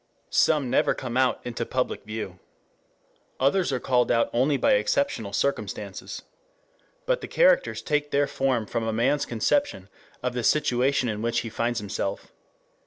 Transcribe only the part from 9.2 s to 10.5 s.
conception of the